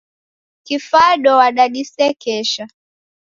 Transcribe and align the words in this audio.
Kifado 0.65 1.31
wadadisekesha. 1.41 2.63